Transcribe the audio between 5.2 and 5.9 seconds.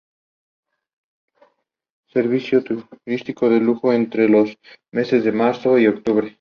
de marzo y